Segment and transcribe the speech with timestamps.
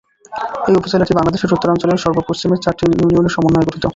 [0.67, 3.85] এই উপজেলাটি বাংলাদেশের উত্তরাঞ্চলের সর্ব পশ্চিমের চারটি ইউনিয়নের সমন্বয়ে গঠিত।